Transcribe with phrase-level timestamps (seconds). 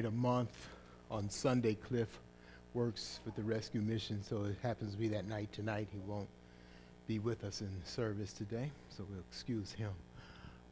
[0.00, 0.68] night a month
[1.10, 1.74] on Sunday.
[1.74, 2.08] Cliff
[2.72, 5.88] works with the rescue mission, so it happens to be that night tonight.
[5.92, 6.28] He won't
[7.06, 9.90] be with us in service today, so we'll excuse him.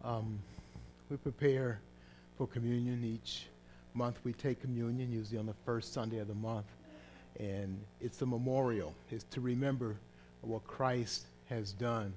[0.03, 0.39] Um,
[1.11, 1.79] we prepare
[2.39, 3.49] for communion each
[3.93, 4.19] month.
[4.25, 6.67] We take communion usually on the first Sunday of the month,
[7.39, 8.95] and it's a memorial.
[9.11, 9.97] It's to remember
[10.41, 12.15] what Christ has done.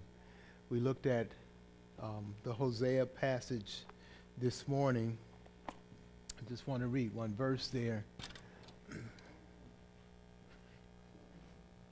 [0.70, 1.28] We looked at
[2.02, 3.80] um, the Hosea passage
[4.38, 5.18] this morning.
[6.52, 8.04] Just want to read one verse there.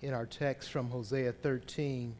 [0.02, 2.14] In our text from Hosea 13,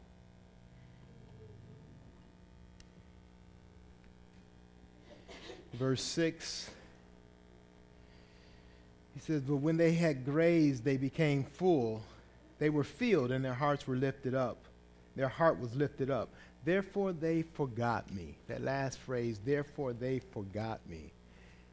[5.74, 6.70] verse 6,
[9.12, 12.02] he says, But when they had grazed, they became full.
[12.58, 14.56] They were filled, and their hearts were lifted up.
[15.14, 16.30] Their heart was lifted up.
[16.64, 18.38] Therefore they forgot me.
[18.48, 21.12] That last phrase, therefore they forgot me,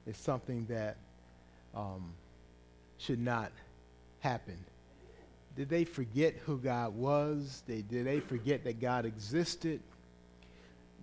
[0.08, 0.98] is something that
[1.76, 2.14] um,
[2.98, 3.52] should not
[4.20, 4.58] happen.
[5.56, 7.64] Did they forget who God was?
[7.68, 9.82] They, did they forget that God existed?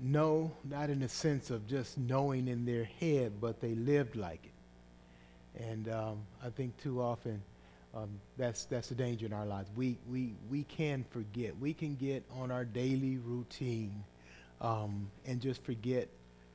[0.01, 4.45] No, not in the sense of just knowing in their head, but they lived like
[4.45, 5.63] it.
[5.65, 7.43] And um, I think too often
[7.95, 9.69] um, that's, that's the danger in our lives.
[9.77, 11.57] We, we, we can forget.
[11.59, 14.05] We can get on our daily routine
[14.61, 16.09] um, and just forget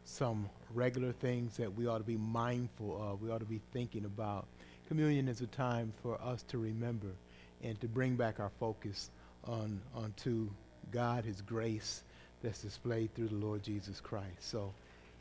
[0.09, 4.05] some regular things that we ought to be mindful of, we ought to be thinking
[4.05, 4.47] about.
[4.88, 7.11] Communion is a time for us to remember
[7.63, 9.11] and to bring back our focus
[9.45, 10.49] on onto
[10.91, 12.03] God, His grace
[12.41, 14.27] that's displayed through the Lord Jesus Christ.
[14.39, 14.73] So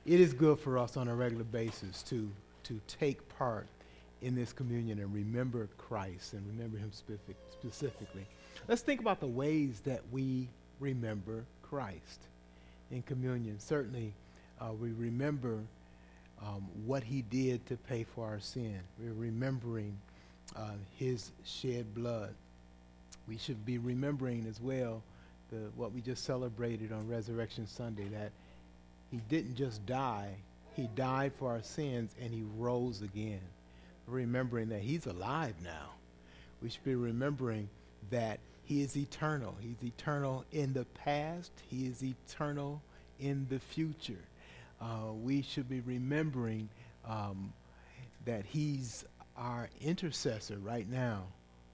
[0.06, 2.31] it is good for us on a regular basis to,
[2.64, 3.66] to take part
[4.22, 8.27] in this communion and remember Christ and remember Him specific, specifically.
[8.66, 10.48] Let's think about the ways that we
[10.81, 12.20] remember Christ
[12.91, 13.61] in communion.
[13.61, 14.14] Certainly,
[14.61, 15.61] uh, we remember
[16.43, 18.78] um, what He did to pay for our sin.
[18.99, 19.99] We're remembering
[20.56, 22.34] uh, His shed blood.
[23.27, 25.03] We should be remembering as well
[25.50, 28.33] the, what we just celebrated on Resurrection Sunday that
[29.10, 30.34] He didn't just die,
[30.75, 33.41] He died for our sins and He rose again
[34.09, 35.93] remembering that he's alive now.
[36.62, 37.69] We should be remembering
[38.10, 39.54] that he is eternal.
[39.60, 41.53] He's eternal in the past.
[41.71, 42.83] He is eternal
[43.21, 44.25] in the future.
[44.81, 46.69] Uh, we should be remembering
[47.06, 47.53] um,
[48.25, 49.05] that he's
[49.37, 51.25] our intercessor right now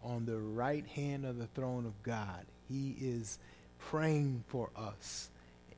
[0.03, 2.45] on the right hand of the throne of God.
[2.69, 3.39] He is
[3.79, 5.31] praying for us,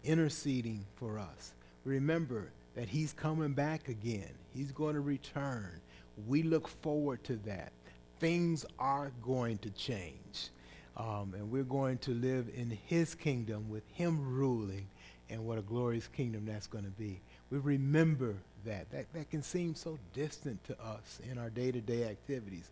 [0.05, 1.55] interceding for us.
[1.85, 4.33] Remember that he's coming back again.
[4.53, 5.81] He's going to return.
[6.27, 7.73] We look forward to that.
[8.19, 10.51] Things are going to change.
[10.97, 14.89] Um, and we're going to live in his kingdom with him ruling
[15.31, 17.21] and what a glorious kingdom that's going to be.
[17.51, 18.91] We remember that.
[18.91, 19.13] that.
[19.13, 22.71] That can seem so distant to us in our day-to-day activities.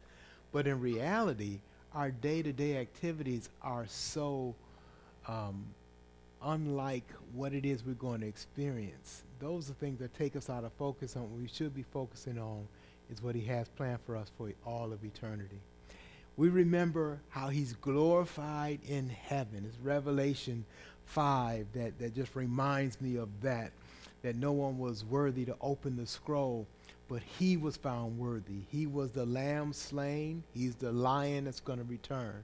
[0.53, 1.61] But in reality,
[1.95, 4.55] our day-to-day activities are so
[5.27, 5.65] um,
[6.43, 9.23] unlike what it is we're going to experience.
[9.41, 12.39] Those are things that take us out of focus on what we should be focusing
[12.39, 12.67] on
[13.11, 15.61] is what he has planned for us for all of eternity.
[16.37, 19.65] We remember how he's glorified in heaven.
[19.67, 20.65] It's Revelation
[21.07, 23.73] 5 that, that just reminds me of that,
[24.23, 26.67] that no one was worthy to open the scroll,
[27.09, 28.63] but he was found worthy.
[28.71, 30.43] He was the lamb slain.
[30.55, 32.43] He's the lion that's going to return.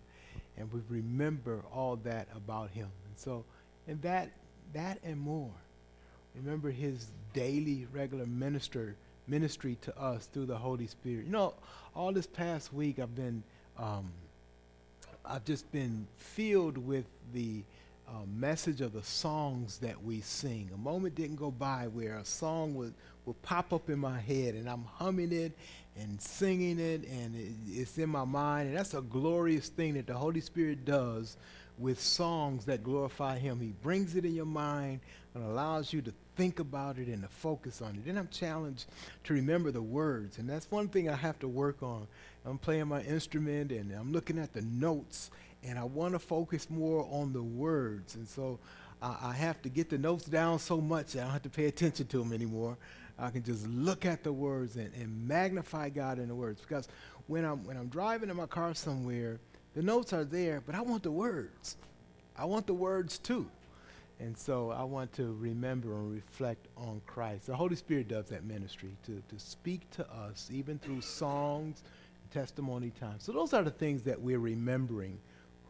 [0.56, 2.88] And we remember all that about him.
[3.06, 3.44] And so,
[3.88, 4.30] and that,
[4.74, 5.50] that and more.
[6.34, 8.94] Remember his daily regular minister
[9.30, 11.24] ministry to us through the Holy Spirit.
[11.26, 11.54] You know,
[11.94, 13.42] all this past week I've been,
[13.78, 14.10] um,
[15.24, 17.62] I've just been filled with the
[18.10, 20.70] uh, message of the songs that we sing.
[20.74, 22.94] A moment didn't go by where a song would,
[23.24, 25.52] would pop up in my head and I'm humming it
[25.96, 28.68] and singing it and it, it's in my mind.
[28.68, 31.36] And that's a glorious thing that the Holy Spirit does
[31.78, 33.60] with songs that glorify Him.
[33.60, 35.00] He brings it in your mind
[35.34, 38.04] and allows you to think about it and to focus on it.
[38.04, 38.86] Then I'm challenged
[39.24, 42.06] to remember the words, and that's one thing I have to work on.
[42.44, 45.30] I'm playing my instrument and I'm looking at the notes,
[45.62, 48.14] and I want to focus more on the words.
[48.14, 48.58] And so
[49.02, 51.50] uh, I have to get the notes down so much that I don't have to
[51.50, 52.76] pay attention to them anymore.
[53.18, 56.60] I can just look at the words and, and magnify God in the words.
[56.60, 56.88] Because
[57.26, 59.38] when I'm, when I'm driving in my car somewhere,
[59.74, 61.76] the notes are there, but I want the words.
[62.36, 63.46] I want the words too.
[64.18, 67.46] And so I want to remember and reflect on Christ.
[67.46, 71.82] The Holy Spirit does that ministry to, to speak to us, even through songs,
[72.30, 73.16] testimony time.
[73.18, 75.18] So those are the things that we're remembering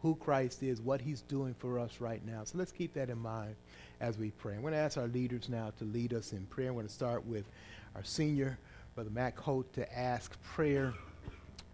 [0.02, 2.44] who Christ is, what he's doing for us right now.
[2.44, 3.54] So let's keep that in mind
[4.00, 4.54] as we pray.
[4.54, 6.68] I'm going to ask our leaders now to lead us in prayer.
[6.68, 7.44] I'm going to start with
[7.94, 8.58] our senior
[8.94, 10.94] Brother Matt Holt to ask prayer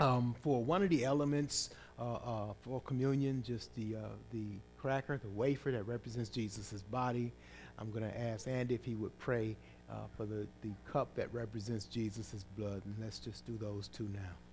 [0.01, 4.45] um, for one of the elements uh, uh, for communion, just the, uh, the
[4.77, 7.33] cracker, the wafer that represents Jesus' body.
[7.79, 9.57] I'm going to ask Andy if he would pray
[9.91, 12.83] uh, for the, the cup that represents Jesus' blood.
[12.85, 14.46] And let's just do those two now.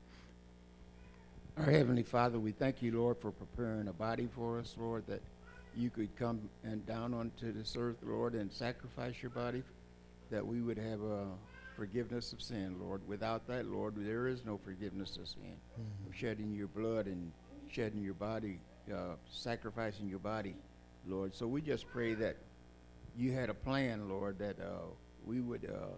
[1.57, 5.21] Our Heavenly Father, we thank you, Lord, for preparing a body for us, Lord, that
[5.75, 9.63] you could come and down onto this earth, Lord, and sacrifice your body,
[10.31, 11.27] that we would have a
[11.75, 13.01] forgiveness of sin, Lord.
[13.07, 15.55] Without that, Lord, there is no forgiveness of sin.
[15.79, 16.13] Mhm.
[16.13, 17.31] Shedding your blood and
[17.69, 18.59] shedding your body,
[18.91, 20.55] uh, sacrificing your body,
[21.07, 21.35] Lord.
[21.35, 22.35] So we just pray that
[23.15, 24.85] you had a plan, Lord, that uh,
[25.23, 25.97] we would uh,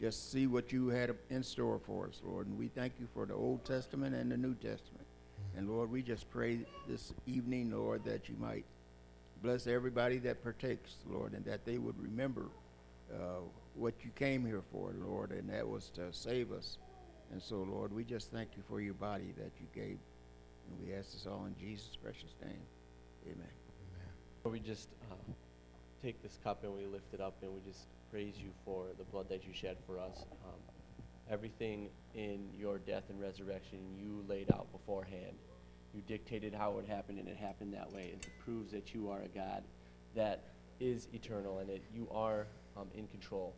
[0.00, 2.46] just see what you had in store for us, Lord.
[2.46, 5.06] And we thank you for the Old Testament and the New Testament.
[5.56, 8.64] And Lord, we just pray this evening, Lord, that you might
[9.42, 12.46] bless everybody that partakes, Lord, and that they would remember
[13.12, 13.40] uh,
[13.74, 16.78] what you came here for, Lord, and that was to save us.
[17.32, 19.98] And so, Lord, we just thank you for your body that you gave.
[20.68, 22.62] And we ask this all in Jesus' precious name.
[23.26, 23.48] Amen.
[24.44, 25.14] We just uh,
[26.02, 29.04] take this cup and we lift it up and we just praise you for the
[29.04, 30.24] blood that you shed for us.
[30.44, 30.58] Um,
[31.30, 35.36] everything in your death and resurrection you laid out beforehand.
[35.94, 38.12] You dictated how it would happen and it happened that way.
[38.14, 39.62] It proves that you are a God
[40.14, 40.44] that
[40.80, 43.54] is eternal and that you are um, in control.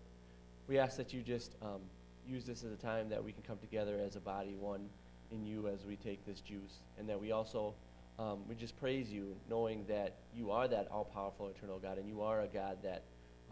[0.69, 1.81] We ask that you just um,
[2.27, 4.89] use this as a time that we can come together as a body, one
[5.31, 7.75] in you as we take this juice, and that we also
[8.19, 12.23] um, we just praise you, knowing that you are that all-powerful, eternal God, and you
[12.23, 13.03] are a God that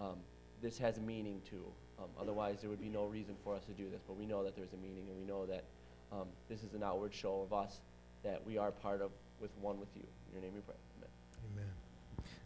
[0.00, 0.16] um,
[0.62, 1.64] this has meaning to.
[1.98, 4.00] Um, otherwise, there would be no reason for us to do this.
[4.06, 5.64] But we know that there's a meaning, and we know that
[6.12, 7.80] um, this is an outward show of us
[8.22, 9.10] that we are part of,
[9.40, 10.02] with one with you.
[10.28, 10.74] In your name, we pray.
[10.98, 11.10] Amen.
[11.54, 11.72] Amen.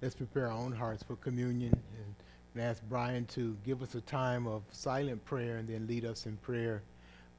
[0.01, 2.15] Let's prepare our own hearts for communion and,
[2.55, 6.27] and ask Brian to give us a time of silent prayer and then lead us
[6.27, 6.83] in prayer.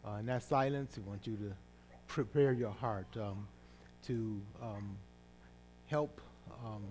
[0.05, 1.53] Uh, in that silence, we want you to
[2.07, 3.47] prepare your heart um,
[4.07, 4.97] to um,
[5.87, 6.21] help
[6.63, 6.83] um,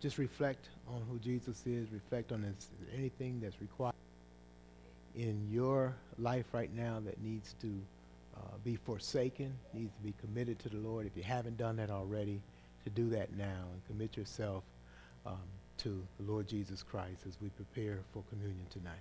[0.00, 2.54] just reflect on who Jesus is, reflect on
[2.96, 3.94] anything that's required
[5.16, 7.68] in your life right now that needs to
[8.36, 11.06] uh, be forsaken, needs to be committed to the Lord.
[11.06, 12.40] If you haven't done that already,
[12.84, 14.62] to do that now and commit yourself
[15.26, 15.38] um,
[15.78, 18.94] to the Lord Jesus Christ as we prepare for communion tonight.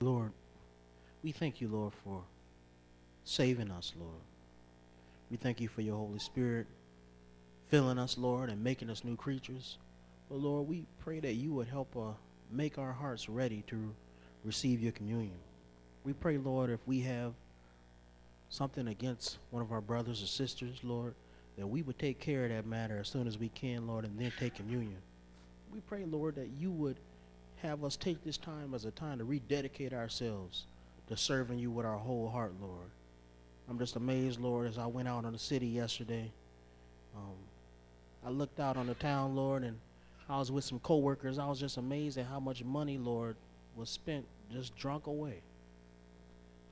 [0.00, 0.32] Lord,
[1.22, 2.22] we thank you, Lord, for
[3.24, 4.20] saving us, Lord.
[5.30, 6.66] We thank you for your Holy Spirit
[7.68, 9.78] filling us, Lord, and making us new creatures.
[10.28, 12.12] But Lord, we pray that you would help uh,
[12.50, 13.94] make our hearts ready to
[14.44, 15.36] receive your communion.
[16.04, 17.34] We pray, Lord, if we have
[18.48, 21.14] something against one of our brothers or sisters, Lord,
[21.58, 24.18] that we would take care of that matter as soon as we can, Lord, and
[24.18, 24.96] then take communion.
[25.72, 26.96] We pray, Lord, that you would
[27.62, 30.66] have us take this time as a time to rededicate ourselves
[31.08, 32.90] to serving you with our whole heart, Lord.
[33.68, 36.30] I'm just amazed, Lord, as I went out on the city yesterday.
[37.16, 37.36] Um,
[38.24, 39.78] I looked out on the town, Lord, and
[40.28, 41.38] I was with some coworkers.
[41.38, 43.36] I was just amazed at how much money, Lord,
[43.76, 45.40] was spent just drunk away.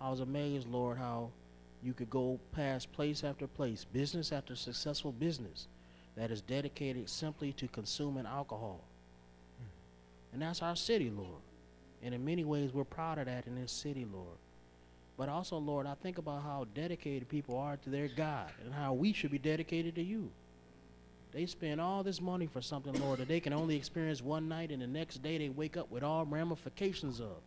[0.00, 1.30] I was amazed, Lord, how
[1.82, 5.66] you could go past place after place, business after successful business
[6.16, 8.80] that is dedicated simply to consuming alcohol.
[10.36, 11.40] And that's our city, Lord.
[12.02, 14.36] And in many ways, we're proud of that in this city, Lord.
[15.16, 18.92] But also, Lord, I think about how dedicated people are to their God and how
[18.92, 20.30] we should be dedicated to you.
[21.32, 24.70] They spend all this money for something, Lord, that they can only experience one night,
[24.70, 27.40] and the next day they wake up with all ramifications of.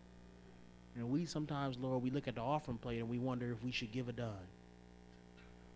[0.95, 3.71] And we sometimes, Lord, we look at the offering plate and we wonder if we
[3.71, 4.49] should give a dime.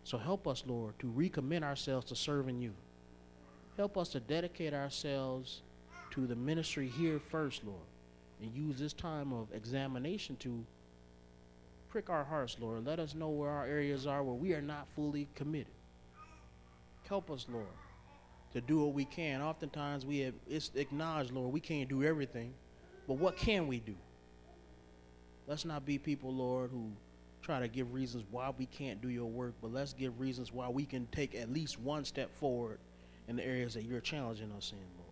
[0.02, 2.72] So help us, Lord, to recommit ourselves to serving you.
[3.76, 5.62] Help us to dedicate ourselves
[6.14, 7.80] to the ministry here first, Lord,
[8.40, 10.64] and use this time of examination to
[11.88, 12.86] prick our hearts, Lord.
[12.86, 15.72] Let us know where our areas are where we are not fully committed.
[17.08, 17.66] Help us, Lord,
[18.52, 19.42] to do what we can.
[19.42, 22.54] Oftentimes we have it's acknowledged, Lord, we can't do everything,
[23.08, 23.96] but what can we do?
[25.48, 26.92] Let's not be people, Lord, who
[27.42, 30.68] try to give reasons why we can't do your work, but let's give reasons why
[30.68, 32.78] we can take at least one step forward
[33.26, 35.03] in the areas that you're challenging us in, Lord.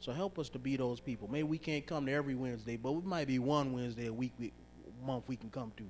[0.00, 1.28] So help us to be those people.
[1.28, 4.32] Maybe we can't come to every Wednesday, but it might be one Wednesday a week,
[4.38, 4.52] we,
[5.04, 5.84] month we can come to.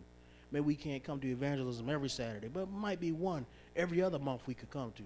[0.53, 3.45] Maybe we can't come to evangelism every Saturday, but it might be one
[3.75, 5.03] every other month we could come to.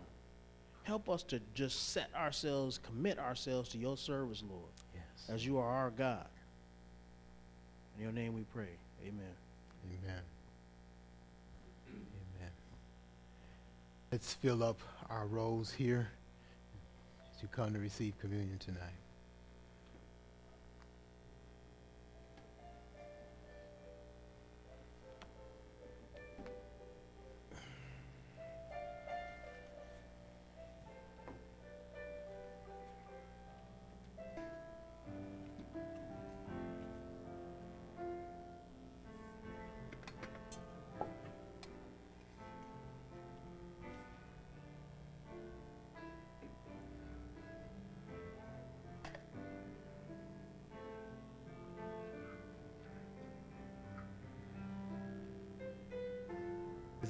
[0.82, 5.34] Help us to just set ourselves, commit ourselves to your service, Lord, Yes.
[5.34, 6.26] as you are our God.
[7.96, 8.68] In your name we pray.
[9.02, 9.34] Amen.
[9.86, 10.22] Amen.
[11.88, 12.50] Amen.
[14.12, 14.78] Let's fill up
[15.08, 16.10] our rows here.
[17.42, 19.09] You come to receive communion tonight.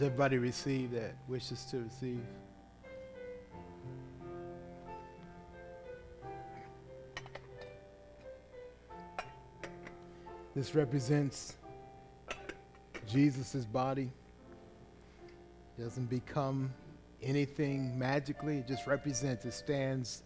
[0.00, 2.22] Does everybody receive that wishes to receive?
[10.56, 11.56] This represents
[13.06, 14.10] Jesus' body.
[15.76, 16.72] It doesn't become
[17.22, 20.22] anything magically, it just represents, it stands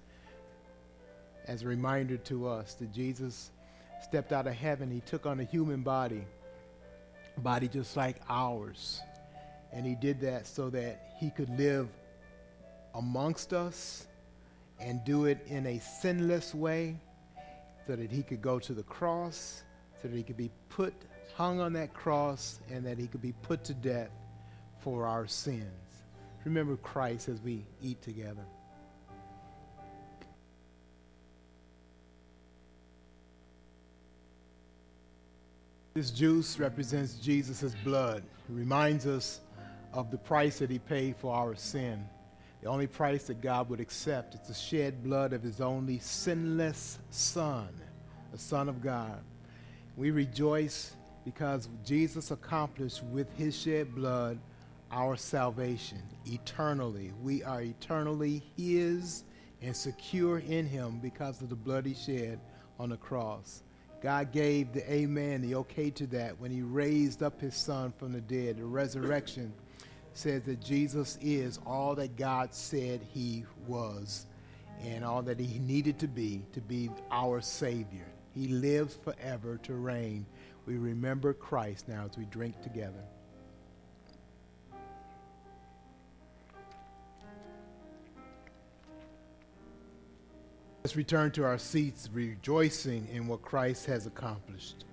[1.47, 3.51] as a reminder to us that Jesus
[4.05, 4.89] stepped out of heaven.
[4.89, 6.25] He took on a human body,
[7.37, 9.01] a body just like ours.
[9.75, 11.89] And he did that so that he could live
[12.95, 14.07] amongst us
[14.79, 16.97] and do it in a sinless way
[17.87, 19.63] so that he could go to the cross,
[20.01, 20.95] so that he could be put,
[21.35, 24.11] hung on that cross, and that he could be put to death
[24.79, 25.67] for our sins.
[26.45, 28.45] Remember Christ as we eat together.
[35.95, 38.19] This juice represents Jesus' blood.
[38.19, 39.41] It reminds us
[39.95, 42.05] of the price that he paid for our sin.
[42.61, 46.99] The only price that God would accept is the shed blood of his only sinless
[47.11, 47.69] Son,
[48.33, 49.21] the Son of God.
[49.97, 54.39] We rejoice because Jesus accomplished with his shed blood
[54.91, 57.13] our salvation eternally.
[57.23, 59.25] We are eternally his
[59.63, 62.41] and secure in him because of the blood he shed
[62.79, 63.63] on the cross.
[64.03, 68.13] God gave the amen, the okay to that when he raised up his son from
[68.13, 68.59] the dead.
[68.59, 69.53] The resurrection
[70.15, 74.27] says that Jesus is all that God said he was
[74.83, 78.07] and all that he needed to be to be our Savior.
[78.35, 80.27] He lives forever to reign.
[80.67, 83.05] We remember Christ now as we drink together.
[90.83, 94.85] Let's return to our seats, rejoicing in what Christ has accomplished.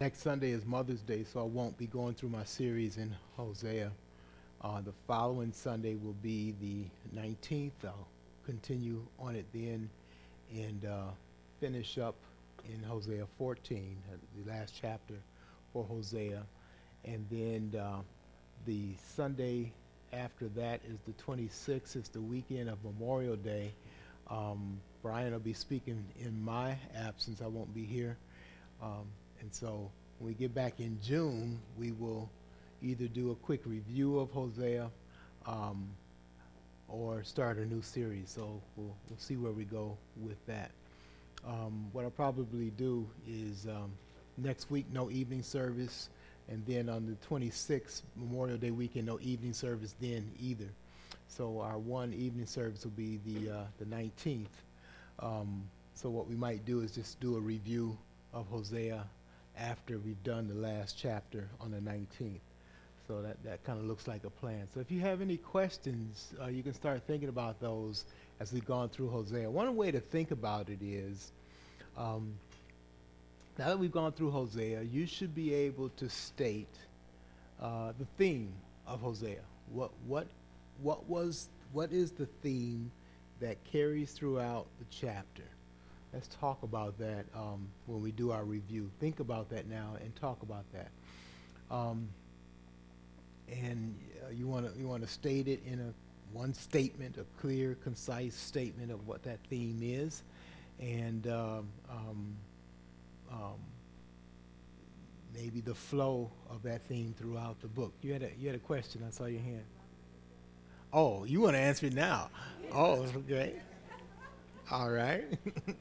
[0.00, 3.90] Next Sunday is Mother's Day, so I won't be going through my series in Hosea.
[4.62, 6.84] Uh, the following Sunday will be the
[7.20, 7.72] 19th.
[7.84, 8.06] I'll
[8.46, 9.90] continue on it then
[10.54, 11.08] and uh,
[11.58, 12.14] finish up
[12.68, 15.14] in Hosea 14, uh, the last chapter
[15.72, 16.44] for Hosea.
[17.04, 18.02] And then uh,
[18.66, 19.72] the Sunday
[20.12, 21.96] after that is the 26th.
[21.96, 23.72] It's the weekend of Memorial Day.
[24.30, 27.42] Um, Brian will be speaking in my absence.
[27.42, 28.16] I won't be here.
[28.80, 29.06] Um,
[29.40, 32.28] and so when we get back in June, we will
[32.82, 34.90] either do a quick review of Hosea
[35.46, 35.88] um,
[36.88, 38.30] or start a new series.
[38.30, 40.70] So we'll, we'll see where we go with that.
[41.46, 43.92] Um, what I'll probably do is um,
[44.36, 46.08] next week, no evening service.
[46.48, 50.68] And then on the 26th, Memorial Day weekend, no evening service then either.
[51.28, 54.46] So our one evening service will be the, uh, the 19th.
[55.20, 55.64] Um,
[55.94, 57.98] so what we might do is just do a review
[58.32, 59.04] of Hosea
[59.58, 62.40] after we've done the last chapter on the 19th.
[63.06, 64.68] So that, that kind of looks like a plan.
[64.72, 68.04] So if you have any questions, uh, you can start thinking about those
[68.38, 69.50] as we've gone through Hosea.
[69.50, 71.32] One way to think about it is,
[71.96, 72.34] um,
[73.58, 76.68] now that we've gone through Hosea, you should be able to state
[77.60, 78.52] uh, the theme
[78.86, 79.40] of Hosea.
[79.72, 80.26] What, what,
[80.82, 82.90] what, was, what is the theme
[83.40, 85.44] that carries throughout the chapter?
[86.12, 88.90] Let's talk about that um, when we do our review.
[88.98, 90.90] Think about that now and talk about that.
[91.70, 92.08] Um,
[93.50, 95.92] and uh, you want to you want to state it in a
[96.32, 100.22] one statement, a clear, concise statement of what that theme is,
[100.80, 102.36] and um, um,
[103.30, 103.58] um,
[105.34, 107.92] maybe the flow of that theme throughout the book.
[108.02, 109.02] You had a you had a question.
[109.06, 109.64] I saw your hand.
[110.92, 112.30] Oh, you want to answer it now?
[112.72, 113.54] Oh, okay.
[114.70, 115.24] All right.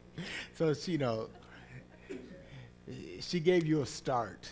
[0.56, 1.28] so she, you know,
[3.20, 4.50] she gave you a start.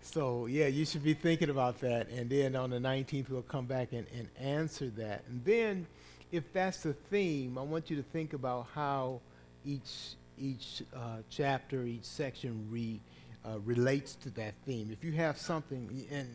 [0.00, 2.08] So yeah, you should be thinking about that.
[2.10, 5.24] And then on the 19th, we'll come back and, and answer that.
[5.28, 5.86] And then,
[6.30, 9.20] if that's the theme, I want you to think about how
[9.64, 13.00] each each uh, chapter, each section re,
[13.44, 14.90] uh, relates to that theme.
[14.92, 16.28] If you have something, and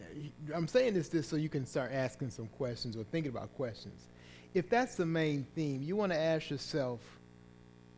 [0.53, 4.09] I'm saying this, this so you can start asking some questions or thinking about questions.
[4.53, 6.99] If that's the main theme, you want to ask yourself,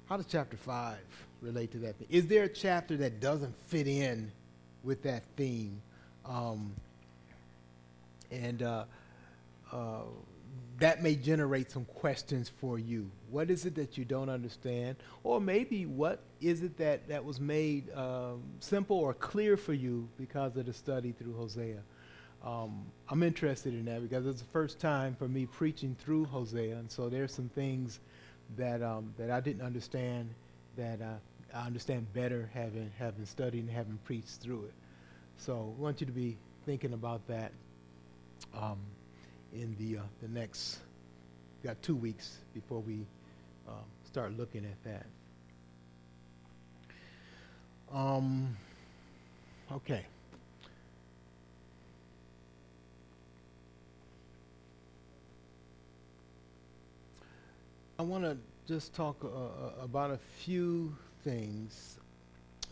[0.08, 0.98] how does chapter 5
[1.42, 2.08] relate to that theme?
[2.10, 4.32] Is there a chapter that doesn't fit in
[4.84, 5.82] with that theme?
[6.26, 6.74] Um,
[8.32, 8.86] and uh,
[9.72, 10.02] uh,
[10.80, 13.10] that may generate some questions for you.
[13.30, 14.98] What is it that you don't understand?
[15.24, 20.08] Or maybe what is it that, that was made um, simple or clear for you
[20.18, 21.82] because of the study through Hosea?
[22.46, 26.75] Um, I'm interested in that because it's the first time for me preaching through Hosea,
[26.75, 28.00] and so there's some things
[28.56, 30.30] that um, that I didn't understand
[30.78, 31.16] that uh,
[31.56, 34.74] I understand better having having studied and having preached through it.
[35.38, 37.52] So I want you to be thinking about that.
[38.56, 38.78] Um,
[39.56, 40.80] in the, uh, the next,
[41.64, 43.06] got two weeks before we
[43.68, 43.72] uh,
[44.04, 45.06] start looking at that.
[47.94, 48.56] Um,
[49.72, 50.06] okay.
[57.98, 58.38] I want to
[58.68, 61.98] just talk uh, uh, about a few things.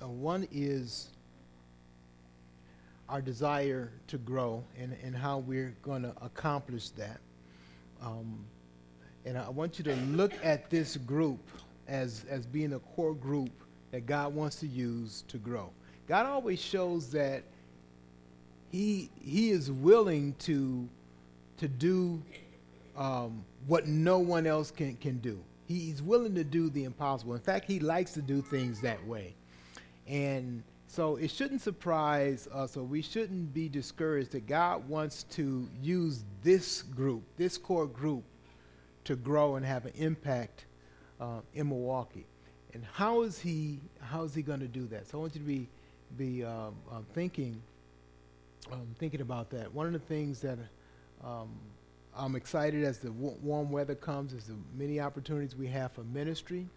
[0.02, 1.12] Uh, one is
[3.08, 7.22] our desire to grow and, and how we're going to accomplish that.
[8.02, 8.44] Um,
[9.24, 11.40] and I want you to look at this group
[11.88, 13.52] as, as being a core group
[13.92, 15.70] that God wants to use to grow.
[16.06, 17.44] God always shows that
[18.72, 20.90] he, he is willing to,
[21.60, 22.22] to do
[22.96, 25.40] um, what no one else can, can do.
[25.66, 27.34] He's willing to do the impossible.
[27.34, 29.36] In fact, he likes to do things that way.
[30.08, 35.68] And so it shouldn't surprise us, or we shouldn't be discouraged that God wants to
[35.82, 38.24] use this group, this core group,
[39.06, 40.66] to grow and have an impact
[41.20, 42.28] uh, in Milwaukee.
[42.74, 43.80] And how is he?
[44.02, 45.08] How is he going to do that?
[45.08, 45.70] So I want you to be
[46.18, 47.62] be um, uh, thinking
[48.72, 49.74] um, thinking about that.
[49.74, 50.58] One of the things that
[51.24, 51.50] um,
[52.16, 56.68] I'm excited as the warm weather comes as the many opportunities we have for ministry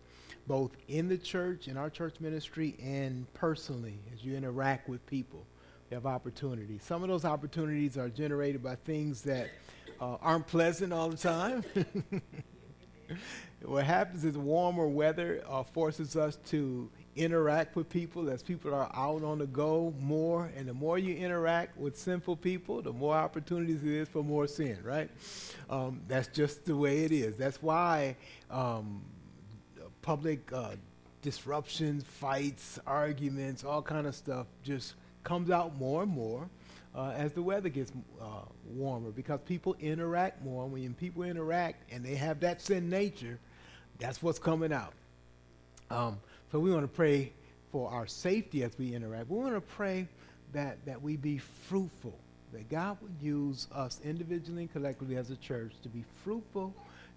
[0.46, 5.44] both in the church, in our church ministry, and personally as you interact with people.
[5.90, 6.82] You have opportunities.
[6.82, 9.50] Some of those opportunities are generated by things that
[10.00, 11.64] uh, aren't pleasant all the time.
[13.62, 18.90] what happens is warmer weather uh, forces us to interact with people as people are
[18.94, 20.50] out on the go more.
[20.56, 24.46] And the more you interact with sinful people, the more opportunities it is for more
[24.46, 25.10] sin, right?
[25.68, 27.36] Um, that's just the way it is.
[27.36, 28.16] That's why
[28.50, 29.02] um,
[30.02, 30.72] public uh,
[31.22, 36.48] disruptions, fights, arguments, all kind of stuff just comes out more and more
[36.94, 38.42] uh, as the weather gets uh,
[38.74, 40.66] warmer because people interact more.
[40.66, 43.38] When people interact and they have that sin nature,
[43.98, 44.92] that's what's coming out.
[45.90, 46.18] Um,
[46.52, 47.32] so we want to pray
[47.72, 49.28] for our safety as we interact.
[49.28, 50.08] We want to pray
[50.52, 52.18] that, that we be fruitful,
[52.52, 56.72] that God would use us individually and collectively as a church to be fruitful,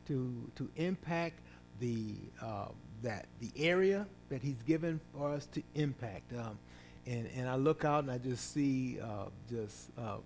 [0.07, 1.39] to, to impact
[1.79, 2.65] the uh,
[3.01, 6.33] that the area that He's given for us to impact.
[6.33, 6.57] Um,
[7.05, 10.17] and and I look out and I just see uh, just uh,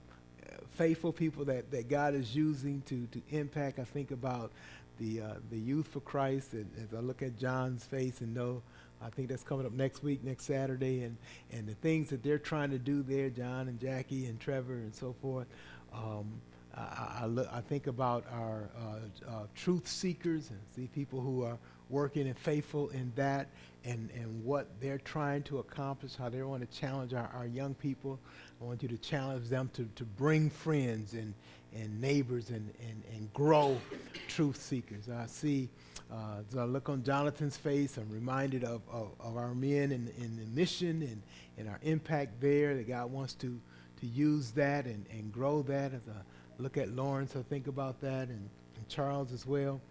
[0.72, 3.80] faithful people that, that God is using to to impact.
[3.80, 4.52] I think about
[5.00, 8.62] the uh, the youth for Christ, and as I look at John's face and know.
[9.06, 11.18] I think that's coming up next week, next Saturday, and,
[11.52, 14.94] and the things that they're trying to do there, John and Jackie and Trevor and
[14.94, 15.48] so forth.
[15.94, 16.42] Um,
[16.76, 21.44] I, I, look, I, think about our uh, uh, truth seekers and see people who
[21.44, 21.58] are
[21.89, 23.48] working and faithful in that
[23.86, 27.76] and, and what they're trying to accomplish, how they want to challenge our, our young
[27.76, 28.20] people.
[28.62, 31.34] I want you to challenge them to, to bring friends and,
[31.76, 33.80] and neighbors and, and, and grow
[34.28, 35.10] truth seekers.
[35.10, 35.70] I see,
[36.13, 40.38] uh, as I look on Jonathan's face, I'm reminded of, of, of our men in
[40.38, 41.21] the mission and,
[41.58, 43.60] and our impact there, that God wants to,
[43.99, 45.93] to use that and, and grow that.
[45.93, 49.82] As I look at Lawrence, I think about that, and, and Charles as well.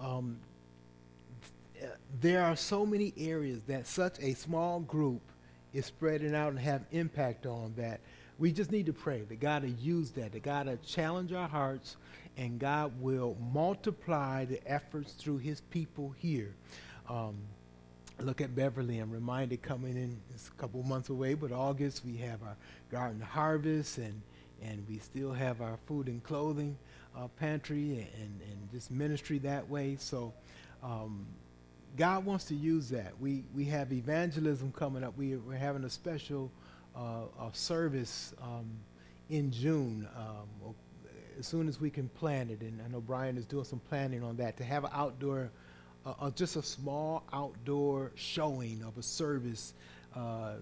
[0.00, 0.38] Um,
[2.20, 5.20] there are so many areas that such a small group
[5.74, 8.00] is spreading out and have impact on that.
[8.38, 11.48] We just need to pray that God will use that, that God will challenge our
[11.48, 11.96] hearts,
[12.36, 16.54] and God will multiply the efforts through his people here.
[17.08, 17.36] Um,
[18.20, 18.98] look at Beverly.
[18.98, 22.56] I'm reminded coming in, it's a couple months away, but August we have our
[22.90, 24.20] garden harvest, and,
[24.62, 26.76] and we still have our food and clothing
[27.16, 29.96] uh, pantry and, and just ministry that way.
[29.98, 30.32] So
[30.82, 31.26] um,
[31.96, 33.12] God wants to use that.
[33.20, 35.16] We, we have evangelism coming up.
[35.16, 36.50] We, we're having a special
[36.94, 38.66] uh, service um,
[39.28, 40.74] in June, um,
[41.38, 42.60] as soon as we can plan it.
[42.60, 45.50] And I know Brian is doing some planning on that to have an outdoor,
[46.04, 49.74] uh, uh, just a small outdoor showing of a service.
[50.14, 50.54] Uh,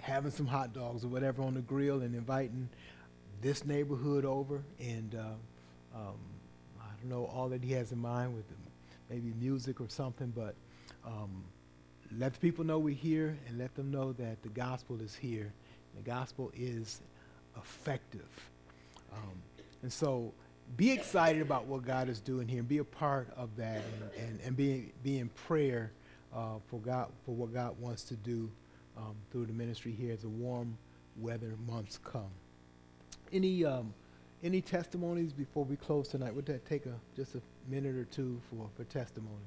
[0.00, 2.68] having some hot dogs or whatever on the grill and inviting
[3.40, 4.62] this neighborhood over.
[4.78, 6.16] And uh, um,
[6.80, 8.44] I don't know all that he has in mind with
[9.08, 10.54] maybe music or something, but
[11.04, 11.44] um,
[12.18, 15.52] let the people know we're here and let them know that the gospel is here.
[15.96, 17.00] The gospel is
[17.56, 18.28] effective.
[19.12, 19.42] Um,
[19.82, 20.32] and so
[20.76, 23.82] be excited about what God is doing here and be a part of that
[24.16, 25.90] and, and, and be, be in prayer
[26.34, 28.50] uh, for, God, for what God wants to do
[28.96, 30.76] um, through the ministry here as the warm
[31.16, 32.30] weather months come.
[33.32, 33.92] Any, um,
[34.42, 36.34] any testimonies before we close tonight?
[36.34, 39.38] Would that take a, just a minute or two for, for testimonies?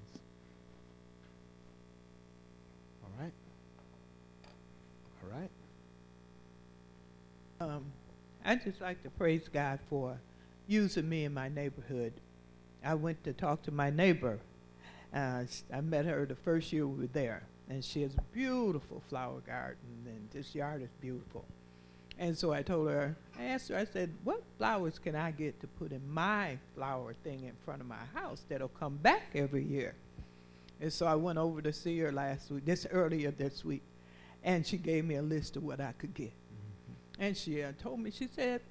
[3.04, 3.34] All right.
[5.24, 5.50] All right.
[7.62, 7.86] Um,
[8.46, 10.20] I just like to praise God for
[10.68, 12.12] using me in my neighborhood.
[12.84, 14.40] I went to talk to my neighbor.
[15.16, 19.02] Uh, I met her the first year we were there, and she has a beautiful
[19.08, 21.46] flower garden, and this yard is beautiful.
[22.20, 25.62] And so I told her, I asked her, I said, what flowers can I get
[25.62, 29.64] to put in my flower thing in front of my house that'll come back every
[29.64, 29.96] year?
[30.82, 33.84] And so I went over to see her last week, this earlier this week,
[34.44, 36.34] and she gave me a list of what I could get.
[37.20, 38.62] And she uh, told me, she said,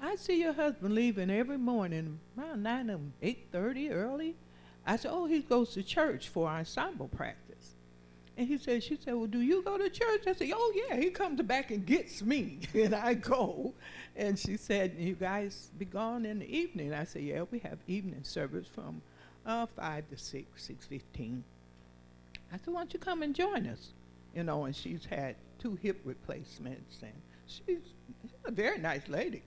[0.00, 4.36] I see your husband leaving every morning around 9 or 8.30 early.
[4.86, 7.74] I said, oh, he goes to church for ensemble practice.
[8.36, 10.22] And he said, she said, well, do you go to church?
[10.28, 12.60] I said, oh, yeah, he comes back and gets me.
[12.74, 13.74] and I go.
[14.14, 16.94] And she said, you guys be gone in the evening.
[16.94, 19.02] I said, yeah, we have evening service from
[19.44, 21.40] uh, 5 to 6, 6.15.
[22.52, 23.88] I said, why don't you come and join us?
[24.34, 27.12] You know, and she's had two hip replacements, and
[27.48, 27.78] she's,
[28.44, 29.42] a very nice lady.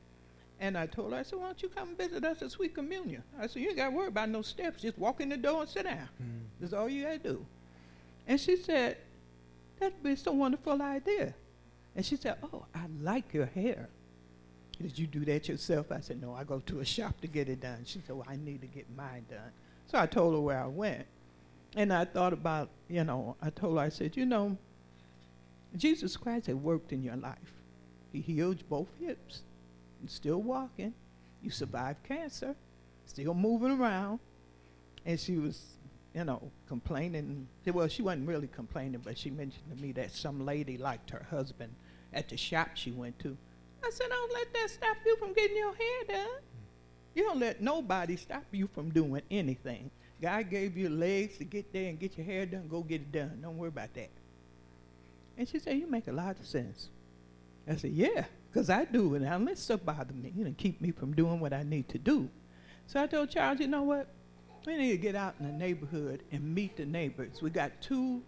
[0.59, 3.23] And I told her, I said, why don't you come visit us at Sweet Communion?
[3.39, 4.83] I said, you ain't got to worry about no steps.
[4.83, 6.07] Just walk in the door and sit down.
[6.21, 6.41] Mm.
[6.59, 7.45] That's all you got to do.
[8.27, 8.97] And she said,
[9.79, 11.33] that'd be some wonderful idea.
[11.95, 13.89] And she said, oh, I like your hair.
[14.79, 15.91] Did you do that yourself?
[15.91, 17.79] I said, no, I go to a shop to get it done.
[17.85, 19.51] She said, well, I need to get mine done.
[19.87, 21.05] So I told her where I went.
[21.75, 24.57] And I thought about, you know, I told her, I said, you know,
[25.75, 27.60] Jesus Christ had worked in your life.
[28.11, 29.41] He healed both hips.
[30.01, 30.93] You're still walking.
[31.41, 32.55] You survived cancer.
[33.05, 34.19] Still moving around.
[35.05, 35.61] And she was,
[36.13, 37.47] you know, complaining.
[37.65, 41.25] Well, she wasn't really complaining, but she mentioned to me that some lady liked her
[41.29, 41.73] husband
[42.13, 43.37] at the shop she went to.
[43.83, 46.41] I said, don't let that stop you from getting your hair done.
[47.15, 49.89] You don't let nobody stop you from doing anything.
[50.21, 52.67] God gave you legs to get there and get your hair done.
[52.69, 53.39] Go get it done.
[53.41, 54.09] Don't worry about that.
[55.37, 56.89] And she said, you make a lot of sense.
[57.67, 59.15] I said, yeah, because I do.
[59.15, 61.97] And unless stuff bother me, you know, keep me from doing what I need to
[61.97, 62.29] do.
[62.87, 64.07] So I told Charles, you know what?
[64.65, 67.41] We need to get out in the neighborhood and meet the neighbors.
[67.41, 68.21] We got two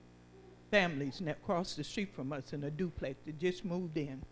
[0.72, 4.24] families that across the street from us in a duplex that just moved in.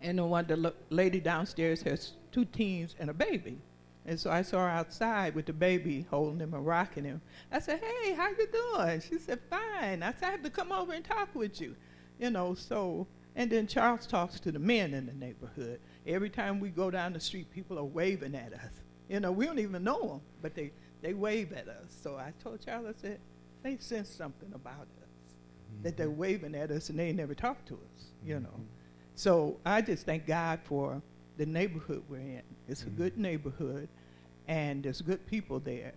[0.00, 3.58] And the one, the lady downstairs has two teens and a baby.
[4.04, 7.20] And so I saw her outside with the baby holding him and rocking him.
[7.52, 9.00] I said, hey, how you doing?
[9.00, 10.02] She said, fine.
[10.02, 11.76] I said, I have to come over and talk with you.
[12.18, 15.80] You know, so, and then Charles talks to the men in the neighborhood.
[16.06, 18.72] Every time we go down the street, people are waving at us.
[19.08, 21.96] You know, we don't even know them, but they, they wave at us.
[22.02, 23.20] So I told Charles, I said,
[23.62, 25.34] they sense something about us,
[25.82, 26.18] that they're mm-hmm.
[26.18, 28.48] waving at us and they never talk to us, you know.
[28.48, 28.62] Mm-hmm.
[29.14, 31.00] So I just thank God for
[31.38, 32.42] the neighborhood we're in.
[32.68, 32.96] It's a mm-hmm.
[32.96, 33.88] good neighborhood,
[34.48, 35.94] and there's good people there.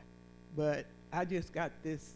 [0.56, 2.16] But I just got this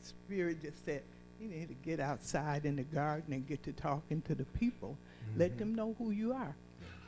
[0.00, 1.02] spirit just said,
[1.40, 4.96] you need to get outside in the garden and get to talking to the people.
[5.36, 6.54] Let them know who you are,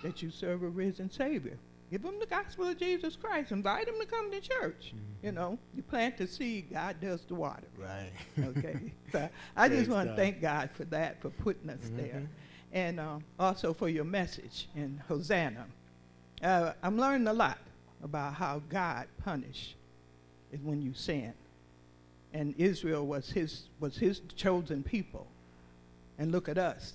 [0.02, 1.58] that you serve a risen Savior.
[1.90, 3.50] Give them the gospel of Jesus Christ.
[3.50, 4.92] Invite them to come to church.
[5.22, 7.66] You know, you plant the seed, God does the water.
[7.78, 8.12] Right.
[8.38, 8.92] Okay.
[9.12, 12.28] so I just want to thank God for that, for putting us there.
[12.72, 15.64] And um, also for your message in Hosanna.
[16.42, 17.58] Uh, I'm learning a lot
[18.02, 19.74] about how God punished
[20.52, 21.32] is when you sin.
[22.38, 25.26] And Israel was his, was his chosen people.
[26.18, 26.92] And look at us.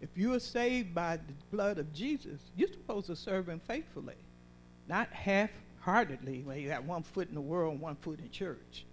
[0.00, 4.16] If you are saved by the blood of Jesus, you're supposed to serve him faithfully,
[4.88, 8.84] not half-heartedly, where you got one foot in the world, and one foot in church.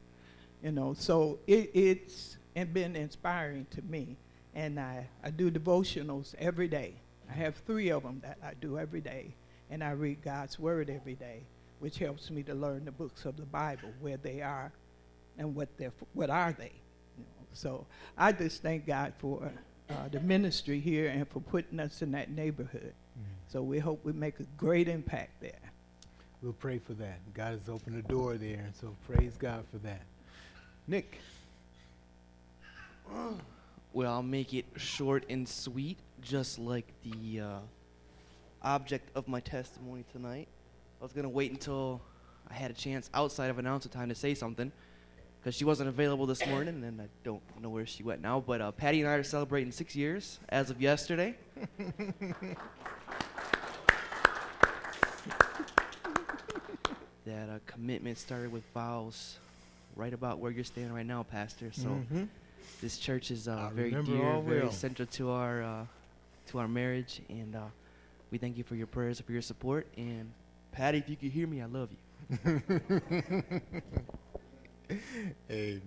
[0.64, 2.38] You know so it, it's
[2.72, 4.16] been inspiring to me.
[4.54, 6.94] And I, I do devotionals every day.
[7.28, 9.34] I have three of them that i do every day.
[9.72, 11.42] And i read god's word every day
[11.80, 14.72] which helps me to learn the books of the bible where they are
[15.38, 16.72] and what they're what are they
[17.18, 17.48] you know?
[17.54, 17.86] so
[18.18, 19.52] i just thank god for
[19.90, 22.94] uh, the ministry here and for putting us in that neighborhood
[23.48, 25.64] so we hope we make a great impact there
[26.44, 27.20] We'll pray for that.
[27.34, 30.02] God has opened the door there, and so praise God for that.
[30.88, 31.18] Nick.
[33.94, 37.60] Well, I'll make it short and sweet, just like the uh,
[38.62, 40.50] object of my testimony tonight.
[41.00, 42.02] I was going to wait until
[42.50, 44.70] I had a chance outside of announcer time to say something
[45.44, 48.40] because she wasn't available this morning, and I don't know where she went now.
[48.40, 51.36] But uh, Patty and I are celebrating six years as of yesterday.
[57.26, 59.38] that uh, commitment started with vows
[59.96, 61.72] right about where you're standing right now, Pastor.
[61.74, 62.28] So Mhm.
[62.82, 65.86] this church is uh, very dear, very central to our uh,
[66.48, 67.62] to our marriage, and uh,
[68.32, 69.88] we thank you for your prayers and for your support.
[69.98, 70.32] And
[70.72, 71.98] Patty, if you could hear me, I love you.
[75.52, 75.82] Amen.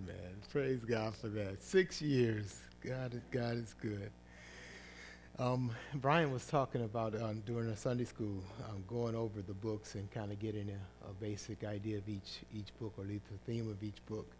[0.51, 1.61] Praise God for that.
[1.61, 2.59] Six years.
[2.83, 4.11] God is God is good.
[5.39, 9.93] Um, Brian was talking about um, during a Sunday school, um, going over the books
[9.93, 13.25] and kind of getting a, a basic idea of each each book, or at least
[13.31, 14.31] the theme of each book.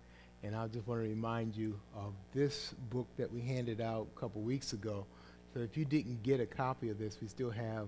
[0.43, 4.19] And I just want to remind you of this book that we handed out a
[4.19, 5.05] couple weeks ago.
[5.53, 7.87] So if you didn't get a copy of this, we still have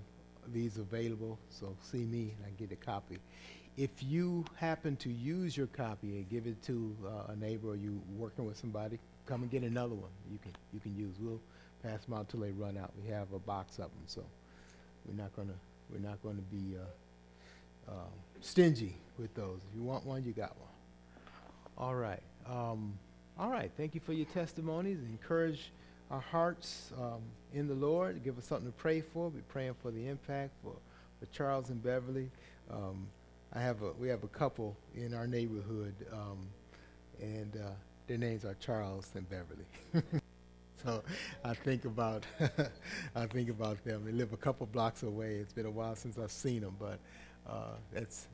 [0.52, 1.38] these available.
[1.50, 3.18] So see me and I get a copy.
[3.80, 7.76] If you happen to use your copy and give it to uh, a neighbor or
[7.78, 10.10] you working with somebody, come and get another one.
[10.30, 11.16] You can you can use.
[11.18, 11.40] We'll
[11.82, 12.92] pass them out till they run out.
[13.02, 14.22] We have a box of them, so
[15.06, 15.54] we're not gonna
[15.90, 18.10] we're not gonna be uh, uh,
[18.42, 19.60] stingy with those.
[19.70, 20.68] If you want one, you got one.
[21.78, 22.22] All right.
[22.46, 23.00] Um,
[23.40, 23.72] all right.
[23.78, 24.98] Thank you for your testimonies.
[25.10, 25.72] Encourage
[26.12, 27.22] our hearts um,
[27.54, 28.26] in the Lord.
[28.26, 29.30] Give us something to pray for.
[29.30, 30.74] We're praying for the impact for,
[31.20, 32.30] for Charles and Beverly.
[32.70, 33.08] Um,
[33.54, 36.48] I have a we have a couple in our neighborhood, um,
[37.20, 37.70] and uh,
[38.08, 39.66] their names are Charles and Beverly.
[40.84, 41.02] so
[41.44, 42.26] I think about
[43.16, 44.06] I think about them.
[44.06, 45.36] They live a couple blocks away.
[45.36, 47.00] It's been a while since I've seen them, but
[47.50, 48.28] uh, it's,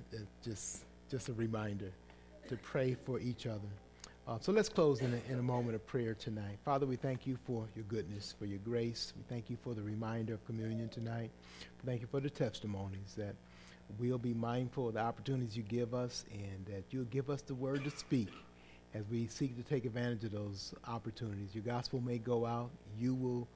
[0.43, 1.91] just just a reminder
[2.49, 3.69] to pray for each other.
[4.27, 6.57] Uh, so let's close in a, in a moment of prayer tonight.
[6.65, 9.13] Father, we thank you for your goodness, for your grace.
[9.15, 11.29] We thank you for the reminder of communion tonight.
[11.85, 13.35] Thank you for the testimonies that
[13.99, 17.55] we'll be mindful of the opportunities you give us and that you'll give us the
[17.55, 18.29] word to speak
[18.93, 21.53] as we seek to take advantage of those opportunities.
[21.53, 22.69] Your gospel may go out.
[22.97, 23.47] You will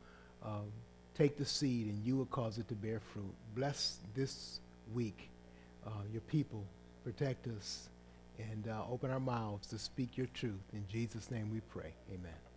[0.43, 0.71] um,
[1.15, 3.33] take the seed and you will cause it to bear fruit.
[3.55, 4.59] Bless this
[4.93, 5.29] week
[5.85, 6.63] uh, your people.
[7.03, 7.89] Protect us
[8.37, 10.61] and uh, open our mouths to speak your truth.
[10.73, 11.93] In Jesus' name we pray.
[12.09, 12.48] Amen.